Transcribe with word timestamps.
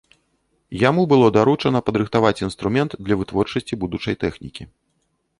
Яму 0.83 1.01
было 1.11 1.25
даручана 1.35 1.81
падрыхтаваць 1.89 2.39
інструмент 2.47 2.95
для 3.09 3.17
вытворчасці 3.19 3.79
будучай 3.83 4.17
тэхнікі. 4.25 4.63